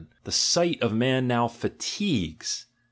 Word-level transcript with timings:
The 0.23 0.31
«iuht 0.31 0.81
of 0.81 0.93
man 0.95 1.27
now 1.27 1.47
fatigues. 1.47 2.65